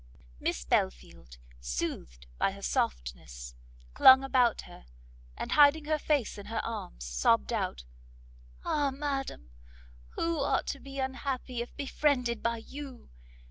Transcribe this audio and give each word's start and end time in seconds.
Miss 0.39 0.65
Belfield, 0.65 1.37
soothed 1.59 2.25
by 2.39 2.53
her 2.53 2.63
softness, 2.63 3.53
clung 3.93 4.23
about 4.23 4.61
her, 4.61 4.87
and 5.37 5.51
hiding 5.51 5.85
her 5.85 5.99
face 5.99 6.39
in 6.39 6.47
her 6.47 6.59
arms, 6.65 7.05
sobbed 7.05 7.53
out, 7.53 7.83
"Ah 8.65 8.89
madam! 8.89 9.51
who 10.15 10.39
ought 10.39 10.65
to 10.65 10.79
be 10.79 10.97
unhappy 10.97 11.61
if 11.61 11.77
befriended 11.77 12.41
by 12.41 12.57
you! 12.57 13.11